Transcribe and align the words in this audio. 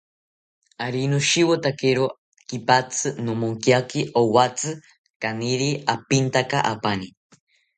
Ari 0.85 1.01
noshewotakiro 1.11 2.05
kipatzi, 2.47 3.07
nomonkiaki 3.27 4.01
owatzi 4.21 4.71
kaniri 5.21 5.69
apintaka 5.93 6.57
apani 6.73 7.07